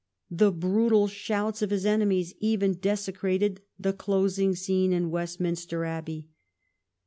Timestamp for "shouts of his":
1.07-1.85